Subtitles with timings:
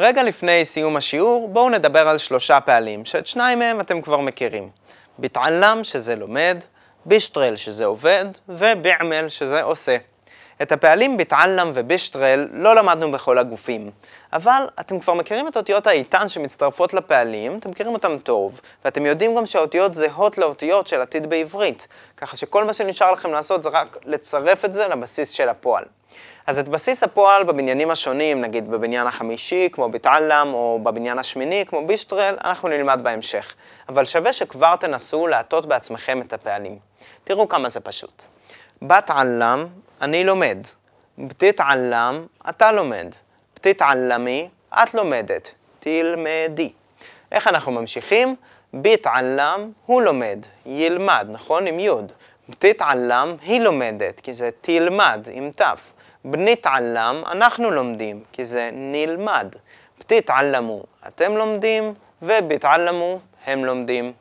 [0.00, 4.68] רגע לפני סיום השיעור, בואו נדבר על שלושה פעלים, שאת שניים מהם אתם כבר מכירים.
[5.18, 6.64] ביטעלם, שזה לומד,
[7.04, 9.96] בישטרל, שזה עובד, וביעמל, שזה עושה.
[10.62, 13.90] את הפעלים ביטעלם ובישטרל לא למדנו בכל הגופים,
[14.32, 19.34] אבל אתם כבר מכירים את אותיות האיתן שמצטרפות לפעלים, אתם מכירים אותם טוב, ואתם יודעים
[19.34, 23.98] גם שהאותיות זהות לאותיות של עתיד בעברית, ככה שכל מה שנשאר לכם לעשות זה רק
[24.04, 25.84] לצרף את זה לבסיס של הפועל.
[26.50, 31.86] אז את בסיס הפועל בבניינים השונים, נגיד בבניין החמישי, כמו ביטעלם, או בבניין השמיני, כמו
[31.86, 33.54] בישטרל, אנחנו נלמד בהמשך.
[33.88, 36.78] אבל שווה שכבר תנסו להטות בעצמכם את הפעלים.
[37.24, 38.24] תראו כמה זה פשוט.
[38.82, 39.66] בת עלם,
[40.02, 40.58] אני לומד.
[41.18, 43.14] בתתעלם, אתה לומד.
[43.56, 44.48] בתתעלמי,
[44.82, 45.54] את לומדת.
[45.80, 46.72] תלמדי.
[47.32, 48.36] איך אנחנו ממשיכים?
[48.74, 50.46] בתעלם, הוא לומד.
[50.66, 51.66] ילמד, נכון?
[51.66, 52.12] עם יוד.
[52.48, 55.62] בתתעלם, היא לומדת, כי זה תלמד, עם ת'.
[56.25, 59.55] בנתעלם, אנחנו לומדים, כי זה נלמד.
[59.99, 64.13] בתתעלמו, אתם לומדים, ובתעלמו, הם לומדים.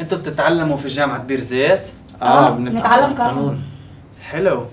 [0.00, 1.80] انتوا بتتعلموا في جامعة بير زيت؟
[2.22, 3.62] اه بنتعلم قانون
[4.22, 4.66] حلو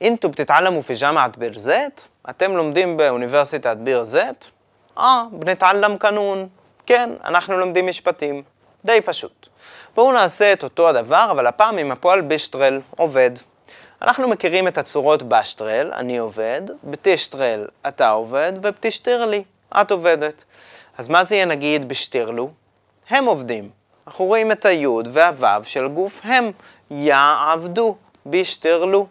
[0.00, 4.50] אינטו בתתעלמו פי ג'מעת ביר זית, אתם לומדים באוניברסיטת ביר זית?
[4.98, 6.48] אה, בנתעלם קנון.
[6.86, 8.42] כן, אנחנו לומדים משפטים.
[8.84, 9.48] די פשוט.
[9.94, 13.30] בואו נעשה את אותו הדבר, אבל הפעם עם הפועל בישטרל עובד.
[14.03, 19.43] אנחנו מכירים את הצורות בשטרל, אני עובד, בתשטרל, אתה עובד, ובתשטרלי,
[19.81, 20.43] את עובדת.
[20.97, 22.49] אז מה זה יהיה נגיד בשטרלו?
[23.09, 23.69] הם עובדים.
[24.07, 26.51] אנחנו רואים את היוד והוו של גוף הם,
[26.91, 29.07] יעבדו, בשטרלו.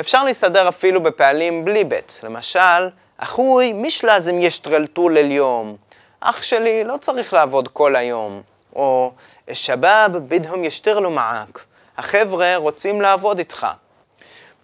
[0.00, 2.20] אפשר להסתדר אפילו בפעלים בלי בית.
[2.22, 5.76] למשל, אחוי משלזם ישטרל טול אל יום.
[6.20, 8.42] אח שלי לא צריך לעבוד כל היום.
[8.76, 9.12] או
[9.52, 11.64] שבאב בדהם ישטרלו מעק.
[11.98, 13.66] החבר'ה רוצים לעבוד איתך.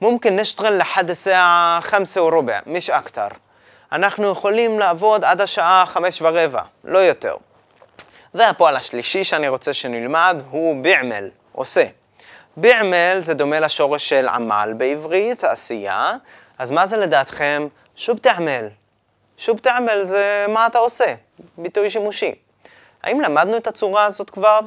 [0.02, 3.34] ممكن نشتغل لحد الساعة خمسة وربع, مش أكتر.
[3.92, 7.36] אנחנו יכולים לעבוד עד השעה חמש ורבע, לא יותר.
[8.34, 11.86] והפועל השלישי שאני רוצה שנלמד הוא ביעמל, עושה.
[12.58, 16.14] ביעמל זה דומה לשורש של עמל בעברית, עשייה,
[16.58, 18.67] אז מה זה לדעתכם שוב תעמל?
[19.38, 21.14] שוב תעמל זה מה אתה עושה,
[21.58, 22.36] ביטוי שימושי.
[23.04, 24.60] האם למדנו את הצורה הזאת כבר?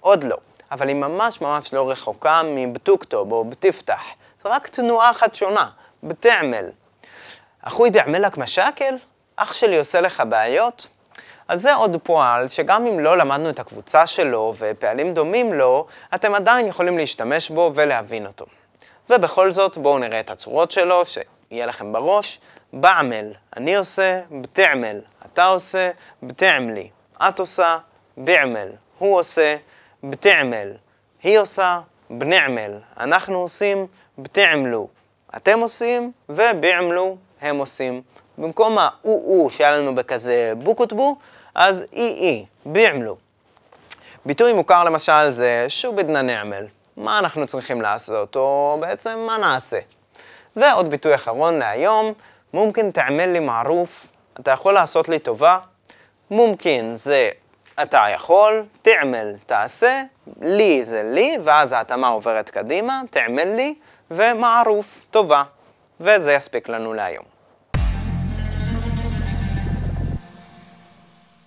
[0.00, 0.36] עוד לא.
[0.70, 4.02] אבל היא ממש ממש לא רחוקה מבטוקטוב או בתפתח.
[4.43, 5.69] זה רק תנועה אחת שונה,
[6.03, 6.69] בתעמל.
[7.61, 8.95] אחוי ביעמלק משקל?
[9.35, 10.87] אח שלי עושה לך בעיות?
[11.47, 16.35] אז זה עוד פועל שגם אם לא למדנו את הקבוצה שלו ופעלים דומים לו, אתם
[16.35, 18.45] עדיין יכולים להשתמש בו ולהבין אותו.
[19.09, 22.39] ובכל זאת, בואו נראה את הצורות שלו, שיהיה לכם בראש.
[22.73, 25.91] בעמל, אני עושה, בתעמל, אתה עושה,
[26.23, 26.89] בתעמלי,
[27.27, 27.77] את עושה,
[28.17, 29.55] ביעמל, הוא עושה,
[30.03, 30.71] בתעמל,
[31.23, 31.79] היא עושה,
[32.17, 33.87] בנעמל, אנחנו עושים,
[34.17, 34.87] בתעמלו,
[35.35, 38.01] אתם עושים, וביעמלו, הם עושים.
[38.37, 41.15] במקום האו-או שהיה לנו בכזה בוקוטבו,
[41.55, 43.17] אז אי-אי, ביעמלו.
[44.25, 46.65] ביטוי מוכר למשל זה שובדנה נעמל.
[46.97, 49.79] מה אנחנו צריכים לעשות, או בעצם מה נעשה.
[50.55, 52.13] ועוד ביטוי אחרון להיום,
[52.53, 54.07] מומקין תעמל לי מערוף,
[54.39, 55.57] אתה יכול לעשות לי טובה.
[56.31, 57.29] מומקין זה
[57.81, 60.03] אתה יכול, תעמל תעשה,
[60.41, 63.75] לי זה לי, ואז ההתאמה עוברת קדימה, תעמל לי,
[64.11, 65.43] ומערוף, טובה.
[65.99, 67.32] וזה יספיק לנו להיום.